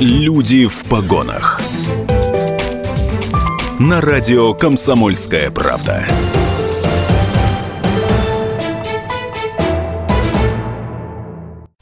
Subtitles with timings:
[0.00, 1.60] Люди в погонах.
[3.80, 6.06] На радио Комсомольская правда.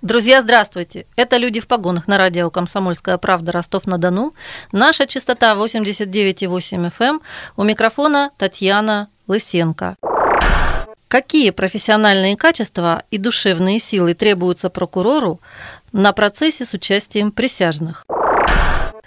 [0.01, 1.07] Друзья, здравствуйте!
[1.17, 4.33] Это «Люди в погонах» на радио «Комсомольская правда» Ростов-на-Дону.
[4.73, 6.93] Наша частота 89,8 FM.
[7.01, 7.21] Эм.
[7.59, 9.97] У микрофона Татьяна Лысенко.
[11.09, 15.41] Какие профессиональные качества и душевные силы требуются прокурору
[15.93, 18.05] на процессе с участием присяжных?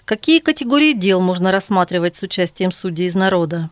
[0.06, 3.70] Какие категории дел можно рассматривать с участием судей из народа?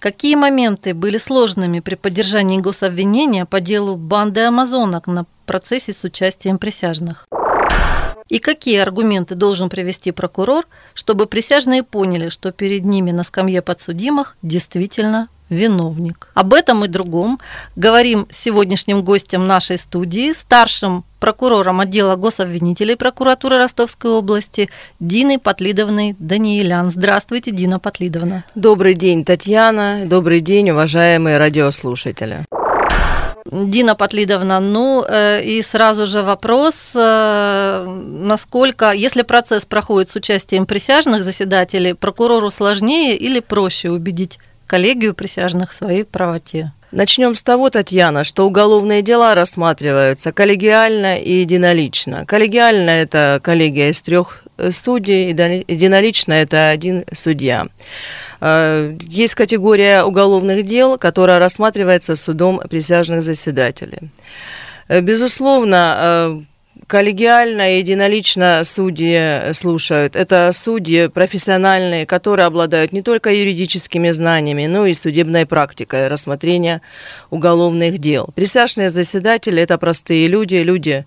[0.00, 6.58] Какие моменты были сложными при поддержании гособвинения по делу банды амазонок на процессе с участием
[6.58, 7.28] присяжных?
[8.28, 14.36] И какие аргументы должен привести прокурор, чтобы присяжные поняли, что перед ними на скамье подсудимых
[14.42, 16.28] действительно виновник.
[16.34, 17.38] Об этом и другом
[17.76, 24.68] говорим с сегодняшним гостем нашей студии, старшим прокурором отдела гособвинителей прокуратуры Ростовской области
[25.00, 26.90] Диной Потлидовной Даниэлян.
[26.90, 28.44] Здравствуйте, Дина Потлидовна.
[28.54, 30.02] Добрый день, Татьяна.
[30.04, 32.44] Добрый день, уважаемые радиослушатели.
[33.46, 40.64] Дина Потлидовна, ну э, и сразу же вопрос, э, насколько, если процесс проходит с участием
[40.66, 44.38] присяжных заседателей, прокурору сложнее или проще убедить
[44.74, 46.72] коллегию присяжных в своей правоте.
[46.90, 52.26] Начнем с того, Татьяна, что уголовные дела рассматриваются коллегиально и единолично.
[52.26, 57.66] Коллегиально– это коллегия из трех э, судей, единолично– это один судья.
[58.40, 64.10] Э, есть категория уголовных дел, которая рассматривается судом присяжных заседателей.
[64.88, 66.44] Э, безусловно,
[66.86, 70.16] коллегиально и единолично судьи слушают.
[70.16, 76.82] Это судьи профессиональные, которые обладают не только юридическими знаниями, но и судебной практикой рассмотрения
[77.30, 78.28] уголовных дел.
[78.34, 81.06] Присяжные заседатели– это простые люди, люди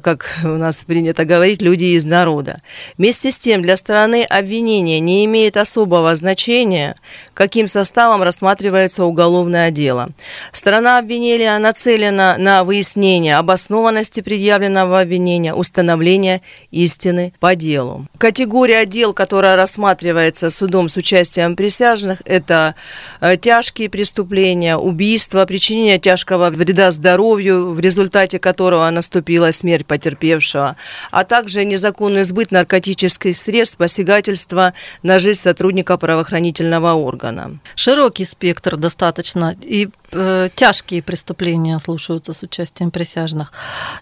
[0.00, 2.62] как у нас принято говорить, люди из народа.
[2.98, 6.96] Вместе с тем, для стороны обвинения не имеет особого значения,
[7.34, 10.10] каким составом рассматривается уголовное дело.
[10.52, 18.06] Сторона обвинения нацелена на выяснение обоснованности предъявленного обвинения, установление истины по делу.
[18.18, 22.74] Категория дел, которая рассматривается судом с участием присяжных, это
[23.20, 30.76] э, тяжкие преступления, убийства, причинение тяжкого вреда здоровью, в результате которого наступила смерть смерть потерпевшего,
[31.10, 34.72] а также незаконный сбыт наркотических средств, посягательства
[35.02, 37.58] на жизнь сотрудника правоохранительного органа.
[37.74, 43.52] Широкий спектр достаточно и э, тяжкие преступления слушаются с участием присяжных.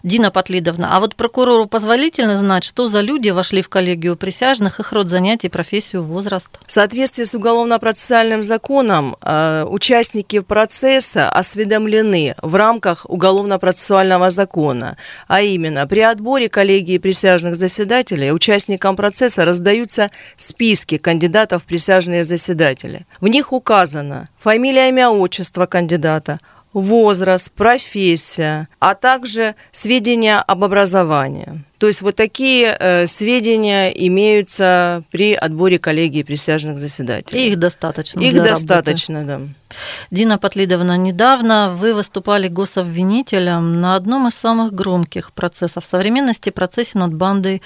[0.03, 4.91] Дина Потлидовна, а вот прокурору позволительно знать, что за люди вошли в коллегию присяжных, их
[4.91, 6.49] род занятий, профессию, возраст?
[6.65, 14.97] В соответствии с уголовно-процессуальным законом э, участники процесса осведомлены в рамках уголовно-процессуального закона,
[15.27, 23.05] а именно при отборе коллегии присяжных заседателей участникам процесса раздаются списки кандидатов в присяжные заседатели.
[23.19, 26.39] В них указано фамилия, имя, отчество кандидата, кандидата,
[26.73, 31.65] возраст, профессия, а также сведения об образовании.
[31.79, 37.47] То есть вот такие э, сведения имеются при отборе коллегии присяжных заседателей.
[37.47, 38.21] Их достаточно.
[38.21, 39.47] Их достаточно, работы.
[39.47, 39.75] да.
[40.11, 47.13] Дина Потлидовна, недавно вы выступали гособвинителем на одном из самых громких процессов современности, процессе над
[47.13, 47.61] бандой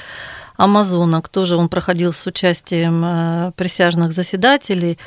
[0.58, 1.30] Амазонок.
[1.30, 4.98] Тоже он проходил с участием э, присяжных заседателей.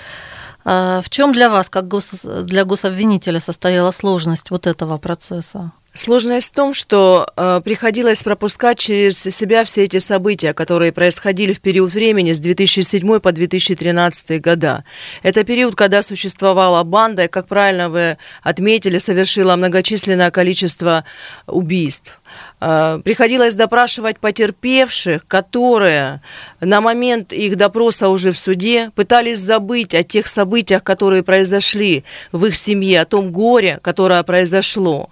[0.70, 2.10] А в чем для вас, как гос,
[2.42, 5.72] для гособвинителя, состояла сложность вот этого процесса?
[5.94, 11.62] Сложность в том, что э, приходилось пропускать через себя все эти события, которые происходили в
[11.62, 14.84] период времени с 2007 по 2013 года.
[15.22, 21.04] Это период, когда существовала банда, и, как правильно вы отметили, совершила многочисленное количество
[21.46, 22.20] убийств.
[22.60, 26.20] Э, приходилось допрашивать потерпевших, которые
[26.60, 32.44] на момент их допроса уже в суде пытались забыть о тех событиях, которые произошли в
[32.46, 35.08] их семье, о том горе, которое произошло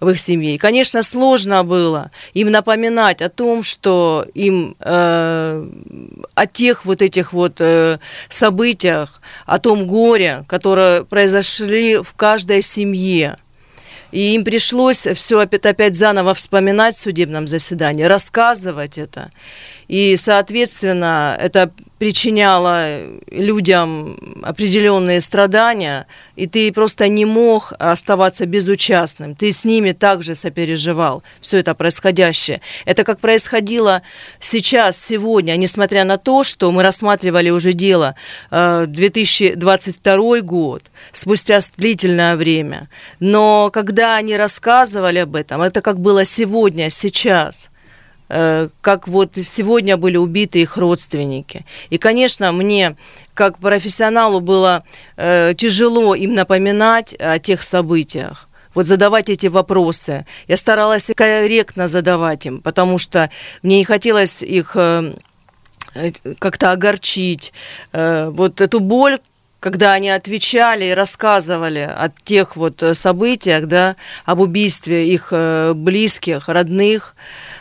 [0.00, 0.54] в их семье.
[0.54, 5.68] И, конечно, сложно было им напоминать о том, что им э,
[6.34, 7.98] о тех вот этих вот э,
[8.28, 13.36] событиях, о том горе, которое произошли в каждой семье.
[14.12, 19.30] И им пришлось все опять, опять заново вспоминать в судебном заседании, рассказывать это.
[19.88, 23.00] И, соответственно, это причиняло
[23.30, 26.06] людям определенные страдания,
[26.36, 29.34] и ты просто не мог оставаться безучастным.
[29.34, 32.60] Ты с ними также сопереживал все это происходящее.
[32.84, 34.02] Это как происходило
[34.40, 38.14] сейчас, сегодня, несмотря на то, что мы рассматривали уже дело
[38.50, 40.82] 2022 э, год,
[41.12, 42.88] спустя длительное время.
[43.20, 47.70] Но когда они рассказывали об этом, это как было сегодня, сейчас–
[48.28, 51.64] как вот сегодня были убиты их родственники.
[51.90, 52.96] И, конечно, мне
[53.34, 54.82] как профессионалу было
[55.16, 60.26] э, тяжело им напоминать о тех событиях вот задавать эти вопросы.
[60.48, 63.30] Я старалась корректно задавать им, потому что
[63.62, 65.14] мне не хотелось их э,
[65.94, 67.54] э, как-то огорчить.
[67.92, 69.18] Э, вот эту боль,
[69.60, 73.96] когда они отвечали и рассказывали о тех вот событиях, да,
[74.26, 75.32] об убийстве их
[75.74, 77.16] близких, родных,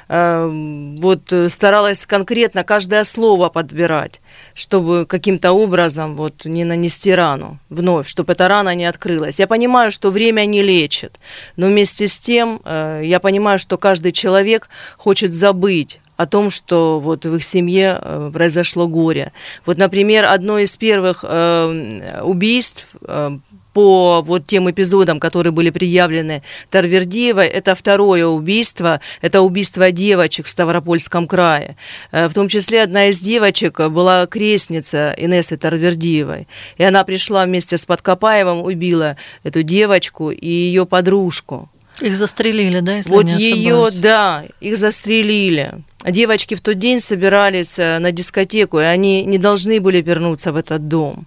[0.08, 4.22] вот старалась конкретно каждое слово подбирать
[4.54, 9.40] чтобы каким-то образом вот не нанести рану вновь, чтобы эта рана не открылась.
[9.40, 11.20] Я понимаю, что время не лечит,
[11.58, 17.00] но вместе с тем э, я понимаю, что каждый человек хочет забыть о том, что
[17.00, 19.34] вот в их семье э, произошло горе.
[19.66, 23.38] Вот, например, одно из первых э, убийств э,
[23.76, 30.50] по вот тем эпизодам, которые были предъявлены Тарвердиевой, это второе убийство, это убийство девочек в
[30.50, 31.76] Ставропольском крае.
[32.14, 37.76] Э, в том числе одна из девочек была крестница Инессы Тарвердиевой, и она пришла вместе
[37.76, 41.70] с Подкопаевым, убила эту девочку и ее подружку.
[42.00, 45.74] Их застрелили, да, если вот не ее, да, их застрелили.
[46.06, 50.56] Девочки в тот день собирались э, на дискотеку, и они не должны были вернуться в
[50.56, 51.26] этот дом.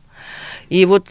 [0.69, 1.09] И вот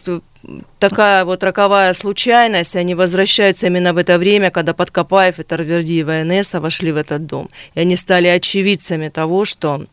[0.78, 6.24] такая вот роковая случайность, они возвращаются именно в это время, когда Подкопаев и Тарвердиева и
[6.24, 7.48] Несса вошли в этот дом.
[7.74, 9.86] И они стали очевидцами того, что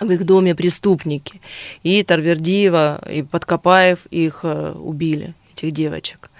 [0.00, 1.40] в их доме преступники.
[1.82, 6.30] И Тарвердиева, и Подкопаев их э, убили, этих девочек.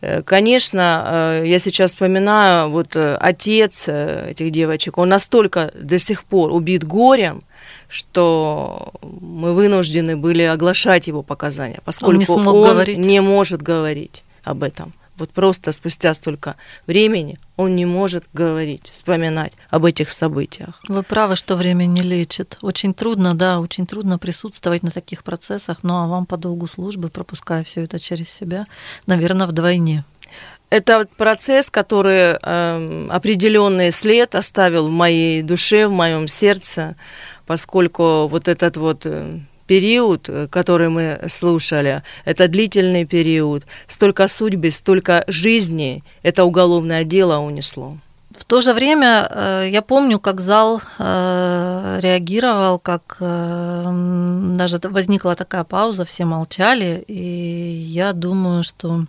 [0.00, 6.52] Э, конечно, э, я сейчас вспоминаю, вот отец этих девочек, он настолько до сих пор
[6.52, 7.42] убит горем,
[7.88, 12.98] что мы вынуждены были оглашать его показания, поскольку он, не, смог он говорить.
[12.98, 14.92] не может говорить об этом.
[15.18, 16.56] Вот просто спустя столько
[16.86, 20.78] времени он не может говорить, вспоминать об этих событиях.
[20.88, 22.58] Вы правы, что время не лечит.
[22.60, 27.08] Очень трудно, да, очень трудно присутствовать на таких процессах, ну а вам по долгу службы,
[27.08, 28.66] пропуская все это через себя,
[29.06, 30.04] наверное, вдвойне.
[30.68, 36.96] Это процесс, который э, определенный след оставил в моей душе, в моем сердце
[37.46, 44.70] поскольку вот этот вот э, период, э, который мы слушали, это длительный период, столько судьбы,
[44.70, 47.96] столько жизней это уголовное дело унесло.
[48.36, 56.04] В то же время э, я помню, как зал реагировал, как даже возникла такая пауза,
[56.04, 57.22] все молчали, и
[57.88, 59.06] я думаю, что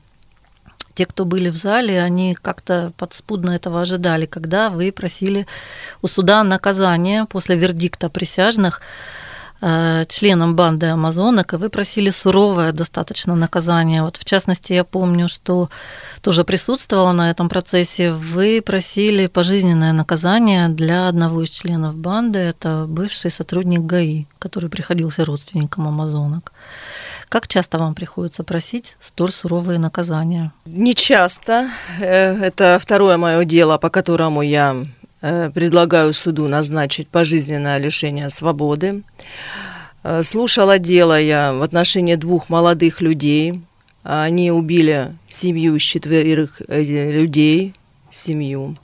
[0.98, 5.46] те, кто были в зале, они как-то подспудно этого ожидали, когда вы просили
[6.02, 8.82] у суда наказания после вердикта присяжных
[9.62, 14.04] э, членам банды амазонок, и вы просили суровое достаточно наказание.
[14.04, 15.70] Вот в частности, я помню, что
[16.22, 22.86] тоже присутствовала на этом процессе, вы просили пожизненное наказание для одного из членов банды, это
[22.88, 26.52] бывший сотрудник ГАИ, который приходился родственником амазонок.
[27.30, 30.54] Как часто вам приходится просить столь суровые наказания?
[30.66, 31.70] Не часто.
[32.00, 34.86] Э, это второе мое дело, по которому я
[35.22, 39.04] предлагаю суду назначить пожизненное лишение свободы.
[40.04, 43.62] Э, слушала дело я в отношении двух молодых людей.
[44.04, 47.74] Они убили семью из четверых людей,
[48.10, 48.78] семью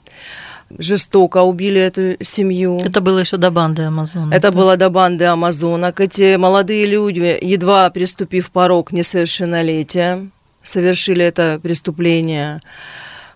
[0.78, 2.78] жестоко убили эту семью.
[2.78, 4.32] Это было еще до банды Амазонок.
[4.34, 4.56] Это да?
[4.56, 6.00] было до банды Амазонок.
[6.00, 10.28] Эти молодые люди, едва приступив порог несовершеннолетия,
[10.62, 12.60] совершили это преступление.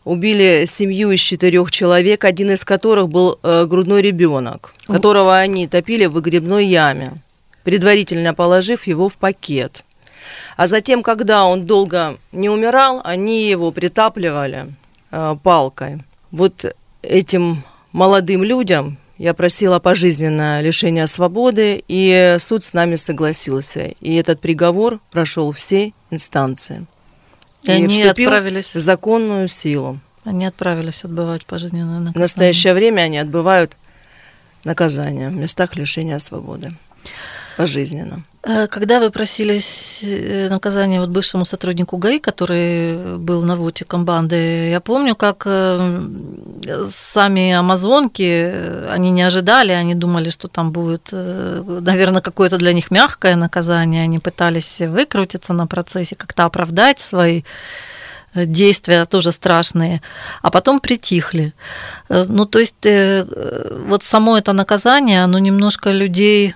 [0.08, 6.06] Убили семью из четырех человек, один из которых был э, грудной ребенок, которого они топили
[6.06, 7.20] в выгребной яме,
[7.62, 9.84] предварительно положив его в пакет.
[10.56, 14.72] А затем, когда он долго не умирал, они его притапливали
[15.10, 15.98] э, палкой.
[16.30, 17.62] Вот этим
[17.92, 23.92] молодым людям я просила пожизненное лишение свободы, и суд с нами согласился.
[24.00, 26.86] И этот приговор прошел все инстанции.
[27.68, 28.74] И, и они отправились...
[28.74, 30.00] в законную силу.
[30.24, 32.12] Они отправились отбывать пожизненное наказание.
[32.12, 33.76] В настоящее время они отбывают
[34.64, 36.70] наказание в местах лишения свободы
[37.58, 38.22] пожизненно.
[38.44, 39.60] Э, когда вы просили
[40.02, 46.00] э, наказание вот бывшему сотруднику ГАИ, который был наводчиком банды, я помню, как э,
[46.92, 48.54] сами амазонки,
[48.94, 54.20] они не ожидали, они думали, что там будет, наверное, какое-то для них мягкое наказание, они
[54.20, 57.42] пытались выкрутиться на процессе, как-то оправдать свои
[58.34, 60.00] действия тоже страшные,
[60.42, 61.52] а потом притихли.
[62.08, 62.86] Ну, то есть
[63.88, 66.54] вот само это наказание, оно немножко людей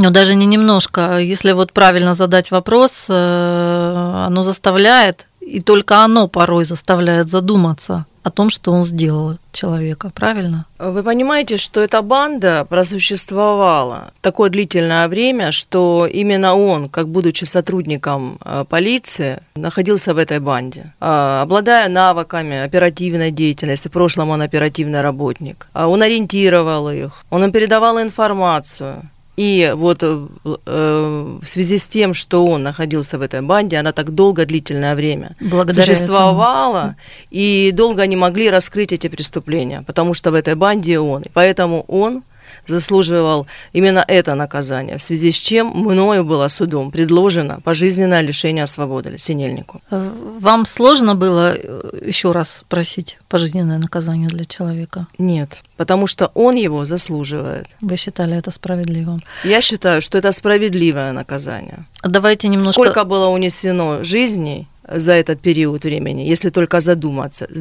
[0.00, 1.18] ну, даже не немножко.
[1.18, 8.30] Если вот правильно задать вопрос, э, оно заставляет и только оно порой заставляет задуматься о
[8.30, 10.66] том, что он сделал человека, правильно?
[10.78, 18.38] Вы понимаете, что эта банда просуществовала такое длительное время, что именно он, как будучи сотрудником
[18.44, 20.92] э, полиции, находился в этой банде.
[21.00, 27.52] А, обладая навыками оперативной деятельности, в прошлом он оперативный работник, он ориентировал их, он им
[27.52, 29.02] передавал информацию.
[29.40, 30.26] И вот э,
[30.66, 34.94] э, в связи с тем, что он находился в этой банде, она так долго, длительное
[34.94, 36.96] время Благодаря существовала, этому.
[37.30, 41.24] и долго не могли раскрыть эти преступления, потому что в этой банде он.
[41.32, 42.22] Поэтому он
[42.66, 49.18] заслуживал именно это наказание, в связи с чем мною было судом предложено пожизненное лишение свободы
[49.18, 49.80] Синельнику.
[49.90, 55.06] Э, вам сложно было э, еще раз просить пожизненное наказание для человека?
[55.18, 57.66] Нет, потому что он его заслуживает.
[57.80, 59.22] Вы считали это справедливым?
[59.44, 61.86] Я считаю, что это справедливое наказание.
[62.02, 62.72] Давайте немножко...
[62.72, 67.60] Сколько было унесено жизней за этот период времени, если только задуматься, с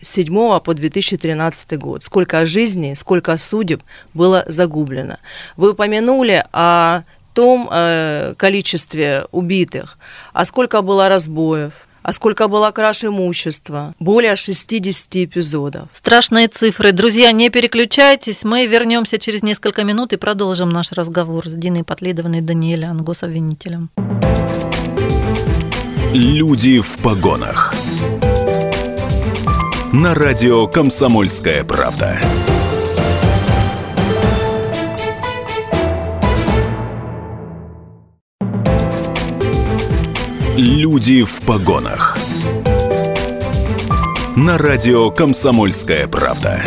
[0.00, 3.82] 2007 по 2013 год, сколько жизней, сколько судеб
[4.14, 5.16] было загублено.
[5.56, 7.02] Вы упомянули о
[7.34, 9.98] том э, количестве убитых,
[10.32, 13.94] а сколько было разбоев, а сколько было краж имущества?
[13.98, 15.88] Более 60 эпизодов.
[15.92, 16.92] Страшные цифры.
[16.92, 18.42] Друзья, не переключайтесь.
[18.42, 23.90] Мы вернемся через несколько минут и продолжим наш разговор с Диной Потлидовной Даниэлем, гособвинителем.
[26.14, 27.74] Люди в погонах.
[29.92, 32.20] На радио Комсомольская правда.
[40.56, 42.16] Люди в погонах.
[44.36, 46.62] На радио Комсомольская правда.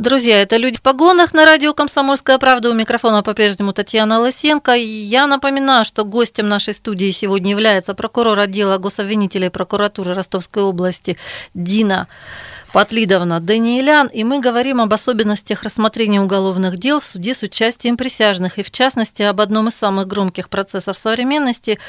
[0.00, 2.70] Друзья, это «Люди в погонах» на радио «Комсомольская правда».
[2.70, 4.72] У микрофона по-прежнему Татьяна Лысенко.
[4.74, 11.18] Я напоминаю, что гостем нашей студии сегодня является прокурор отдела гособвинителей прокуратуры Ростовской области
[11.52, 12.08] Дина
[12.72, 18.56] Патлидовна Даниэлян, и мы говорим об особенностях рассмотрения уголовных дел в суде с участием присяжных,
[18.56, 21.78] и в частности об одном из самых громких процессов современности–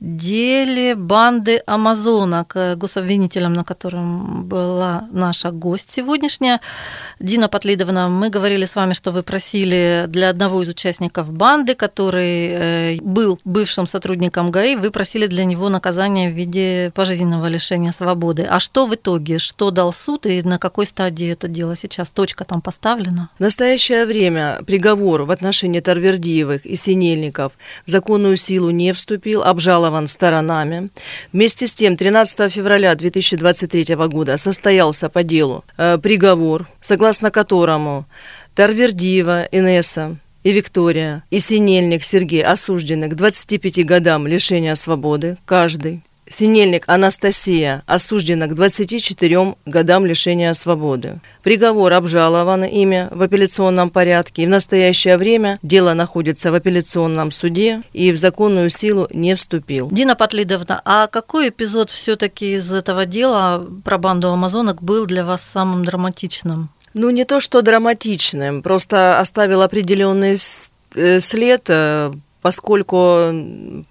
[0.00, 6.60] деле банды амазонок, гособвинителем, на котором была наша гость сегодняшняя,
[7.18, 12.48] Дина Потлидовна, мы говорили с вами, что вы просили для одного из участников банды, который
[12.48, 18.46] э, был бывшим сотрудником ГАИ, вы просили для него наказание в виде пожизненного лишения свободы.
[18.48, 19.38] А что в итоге?
[19.38, 22.10] Что дал суд и на какой стадии это дело сейчас?
[22.10, 23.30] Точка там поставлена?
[23.38, 27.52] В настоящее время приговор в отношении Тарвердиевых и Синельников
[27.86, 30.90] в законную силу не вступил, обжалован обжалован сторонами.
[31.32, 38.04] Вместе с тем, 13 февраля 2023 года состоялся по делу э, приговор, согласно которому
[38.54, 46.02] Тарвердиева Инесса и Виктория и Синельник Сергей осуждены к 25 годам лишения свободы каждый.
[46.28, 51.20] Синельник Анастасия осуждена к 24 годам лишения свободы.
[51.42, 57.82] Приговор обжалован ими в апелляционном порядке, и в настоящее время дело находится в апелляционном суде
[57.92, 59.88] и в законную силу не вступил.
[59.90, 65.42] Дина Патлидовна, а какой эпизод все-таки из этого дела про банду амазонок был для вас
[65.42, 66.70] самым драматичным?
[66.94, 70.38] Ну, не то, что драматичным, просто оставил определенный
[70.94, 72.12] э, след э,
[72.46, 73.32] поскольку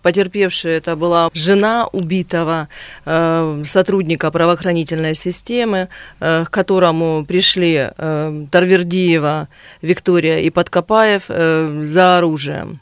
[0.01, 2.69] потерпевшая это была жена убитого
[3.05, 5.89] э, сотрудника правоохранительной системы,
[6.21, 9.49] э, к которому пришли э, Тарвердиева
[9.81, 12.79] Виктория и Подкопаев э, за оружием.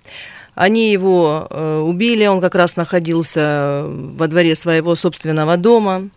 [0.54, 6.10] Они его э, убили, он как раз находился во дворе своего собственного дома,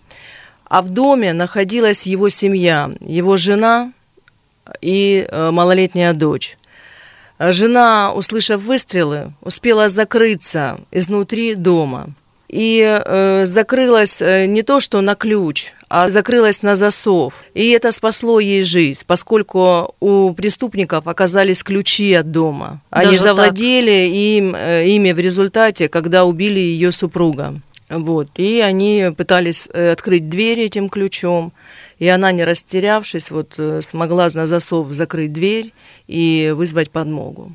[0.68, 3.90] а в доме находилась его семья, его жена
[4.82, 6.58] и э, малолетняя дочь.
[7.38, 12.08] Жена, услышав выстрелы, успела закрыться изнутри дома.
[12.48, 17.34] И э, закрылась э, не то, что на ключ, а закрылась на засов.
[17.54, 22.80] И это спасло ей жизнь, поскольку у преступников оказались ключи от дома.
[22.90, 27.54] Они Даже завладели им, э, ими в результате, когда убили ее супруга.
[27.88, 28.28] Вот.
[28.36, 31.52] И они пытались э, открыть дверь этим ключом.
[31.98, 35.72] И она, не растерявшись, вот, э, смогла на засов закрыть дверь
[36.08, 37.52] и вызвать подмогу.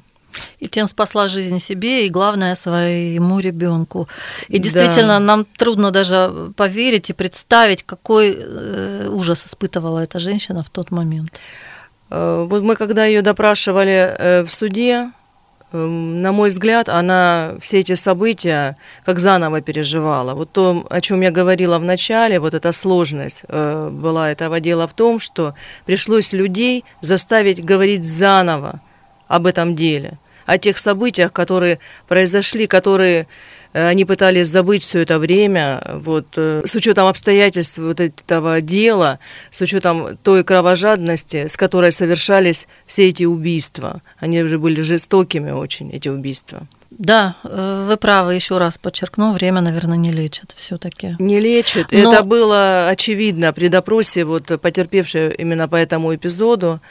[0.59, 4.07] И тем спасла жизнь себе и, главное, своему ребенку.
[4.47, 5.19] И действительно, да.
[5.19, 11.39] нам трудно даже поверить и представить, какой э, ужас испытывала эта женщина в тот момент.
[12.09, 15.11] Вот мы, когда ее допрашивали в суде,
[15.71, 18.75] на мой взгляд, она все эти события
[19.05, 20.33] как заново переживала.
[20.33, 24.87] Вот то, о чем я говорила в начале, вот эта сложность э, была этого дела
[24.87, 25.53] в том, что
[25.85, 28.81] пришлось людей заставить говорить заново
[29.27, 30.17] об этом деле.
[30.45, 33.27] о тех событиях, которые произошли, которые
[33.73, 39.61] они пытались забыть все это время, вот, э, с учетом обстоятельств вот этого дела, с
[39.61, 44.01] учетом той кровожадности, с которой совершались все эти убийства.
[44.19, 46.67] Они уже были жестокими очень, эти убийства.
[46.91, 51.15] Да, э, вы правы, еще раз подчеркну, время, наверное, не лечит все-таки.
[51.19, 51.91] Не лечит.
[51.91, 51.97] Но...
[51.97, 56.81] Это было очевидно при допросе, вот потерпевшей именно по этому эпизоду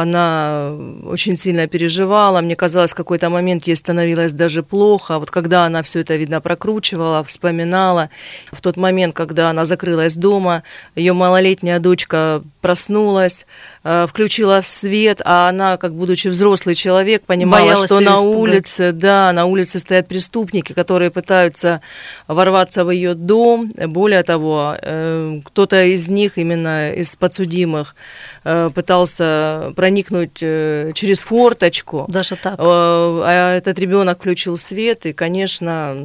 [0.00, 2.40] она очень сильно переживала.
[2.40, 5.18] Мне казалось, в какой-то момент ей становилось даже плохо.
[5.18, 8.08] Вот когда она все это, видно, прокручивала, вспоминала,
[8.52, 10.62] в тот момент, когда она закрылась дома,
[10.94, 13.46] ее малолетняя дочка проснулась,
[13.82, 18.36] включила в свет, а она, как будучи взрослый человек, понимала, Боялась что на испугать.
[18.38, 21.80] улице, да, на улице стоят преступники, которые пытаются
[22.28, 23.72] ворваться в ее дом.
[23.76, 27.96] Более того, э, кто-то из них, именно из подсудимых,
[28.44, 32.06] э, пытался проникнуть через форточку.
[32.08, 32.54] Даже так.
[32.58, 35.96] А этот ребенок включил свет, и, конечно,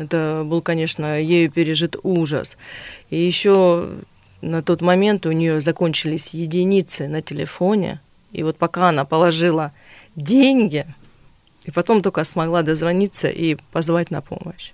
[0.00, 2.56] это был, конечно, ею пережит ужас.
[3.10, 3.88] И еще
[4.40, 8.00] на тот момент у нее закончились единицы на телефоне,
[8.32, 9.72] и вот пока она положила
[10.16, 10.86] деньги,
[11.64, 14.72] и потом только смогла дозвониться и позвать на помощь.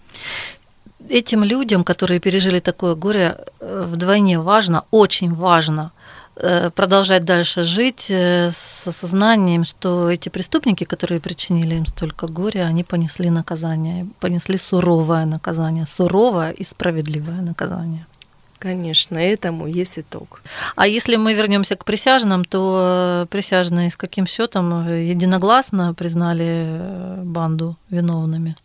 [1.09, 5.93] Этим людям, которые пережили такое горе, э, вдвойне важно, очень важно
[6.37, 12.69] э, продолжать дальше жить э, с осознанием, что эти преступники, которые причинили им столько горя,
[12.71, 18.07] они понесли наказание, понесли суровое наказание, суровое и справедливое наказание.
[18.65, 20.41] Конечно, этому есть итог.
[20.75, 27.77] А если мы вернемся к присяжным, то присяжные с каким счетом единогласно признали э, банду
[27.91, 28.57] виновными?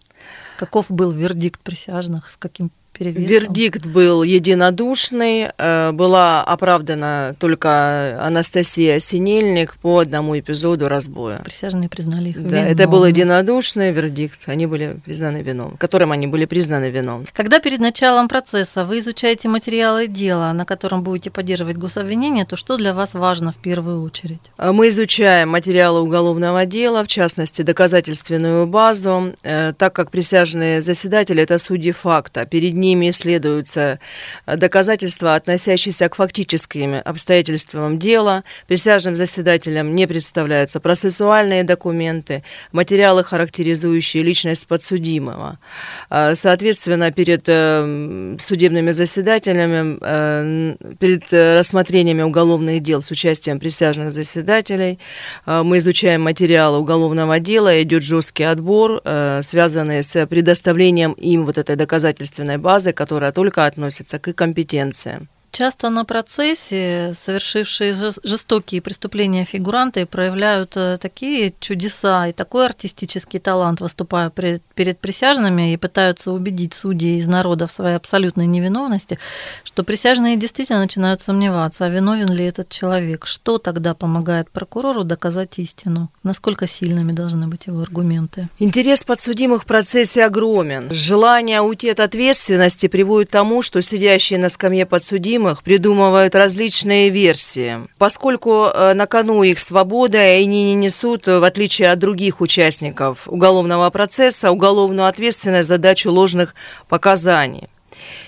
[0.58, 3.26] Каков был вердикт присяжных, с каким перевесом?
[3.26, 5.50] Вердикт был единодушный.
[5.58, 11.38] Э, была оправдана только Анастасия Синельник по одному эпизоду разбоя.
[11.44, 14.48] Присяжные признали их Да, это был единодушный вердикт.
[14.48, 17.30] Они были признаны виновными, которым они были признаны виновными.
[17.34, 22.78] Когда перед началом процесса вы изучаете материалы дела, на котором будете поддерживать гособвинение, то что
[22.78, 24.42] для вас важно в первую очередь?
[24.58, 31.42] Э, мы изучаем материалы уголовного дела, в частности, доказательственную базу, э, так как присяжные заседатели–
[31.44, 32.46] это судьи факта.
[32.46, 34.00] Перед ними исследуются
[34.46, 38.44] э, доказательства, относящиеся к фактическим обстоятельствам дела.
[38.68, 45.60] Присяжным заседателям не представляются процессуальные документы, материалы, характеризующие личность подсудимого.
[46.10, 49.98] Э, соответственно, перед э, судебными заседателями,
[50.96, 55.00] перед рассмотрениями уголовных дел с участием присяжных заседателей,
[55.46, 59.02] мы изучаем материалы уголовного дела, идет жесткий отбор,
[59.42, 65.28] связанный с предоставлением им вот этой доказательственной базы, базы, которая только относится к компетенциям.
[65.52, 73.82] Часто на процессе совершившие жестокие преступления фигуранты проявляют э, такие чудеса и такой артистический талант,
[73.82, 79.18] выступая пред, перед присяжными и пытаются убедить судей из народа в своей абсолютной невиновности,
[79.64, 83.26] что присяжные действительно начинают сомневаться, а виновен ли этот человек.
[83.26, 86.10] Что тогда помогает прокурору доказать истину?
[86.24, 88.50] Насколько сильными должны быть его аргументы?
[88.60, 90.90] Интерес подсудимых в процессе огромен.
[90.92, 97.10] Желание уйти от ответственности приводит к тому, что сидящие на скамье подсудимых подсудимых придумывают различные
[97.10, 97.88] версии.
[97.98, 103.28] Поскольку э, на кону их свобода, и они не несут, в отличие от других участников
[103.28, 106.56] уголовного процесса, уголовную ответственность за дачу ложных
[106.88, 107.68] показаний.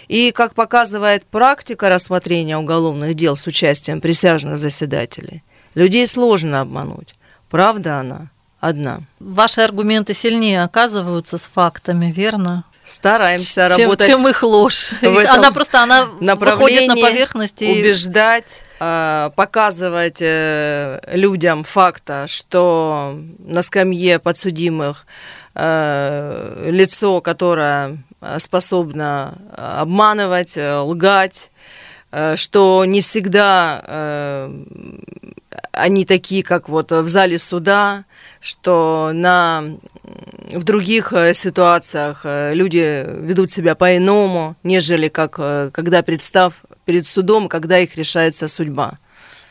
[0.07, 5.43] И, как показывает практика рассмотрения уголовных дел с участием присяжных заседателей,
[5.75, 7.15] людей сложно обмануть.
[7.49, 8.27] Правда она
[8.59, 9.01] одна.
[9.19, 12.63] Ваши аргументы сильнее оказываются с фактами, верно?
[12.85, 14.07] Стараемся чем, работать.
[14.07, 14.91] Чем их ложь.
[15.01, 17.61] она просто она выходит на поверхность.
[17.61, 17.79] И...
[17.79, 25.05] Убеждать, а, показывать э, людям факта, что на скамье подсудимых
[25.53, 27.97] э, лицо, которое
[28.37, 31.50] способно обманывать, э, лгать,
[32.35, 34.49] что не всегда
[35.71, 38.05] они такие, как вот в зале суда,
[38.39, 39.63] что на
[40.51, 46.53] в других э, ситуациях э, люди ведут себя по-иному, нежели как э, когда представ
[46.85, 48.97] перед судом, когда их решается судьба.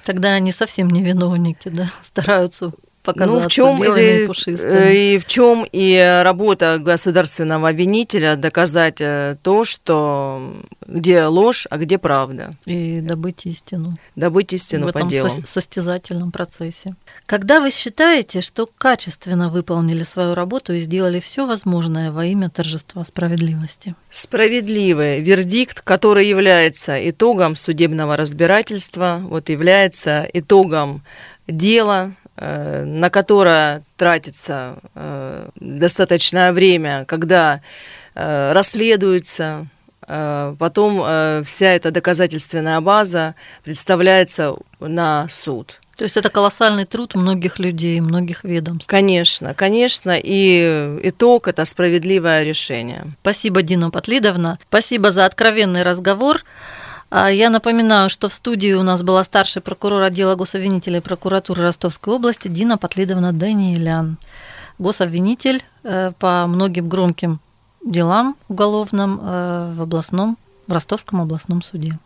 [0.05, 5.67] Тогда они совсем не виновники, да, стараются показаться ну, в чем и, и в чем
[5.71, 10.55] и работа государственного обвинителя доказать то, что
[10.87, 12.51] где ложь, а где правда.
[12.67, 13.97] И добыть истину.
[14.17, 15.29] Добыть истину в этом по делу.
[15.47, 16.95] состязательном процессе.
[17.27, 23.05] Когда вы считаете, что качественно выполнили свою работу и сделали все возможное во имя торжества
[23.05, 23.95] справедливости?
[24.11, 31.03] Справедливый вердикт, который является итогом судебного разбирательства, вот является итогом
[31.47, 34.77] дела, э, на которое тратится
[35.55, 37.61] достаточное время, когда
[38.15, 39.67] расследуется,
[40.01, 45.81] потом вся эта доказательственная база представляется на суд.
[45.97, 48.89] То есть это колоссальный труд многих людей, многих ведомств.
[48.89, 50.19] Конечно, конечно.
[50.19, 53.05] И итог– это справедливое решение.
[53.21, 54.59] Спасибо, Дина Потлидовна.
[54.67, 56.43] Спасибо за откровенный разговор.
[57.11, 62.15] А я напоминаю, что в студии у нас была старший прокурор отдела гособвинителей прокуратуры Ростовской
[62.15, 64.17] области Дина Потлидовна Даниэлян.
[64.79, 67.41] Гособвинитель э, по многим громким
[67.85, 71.99] делам уголовным э, в областном, в Ростовском областном суде.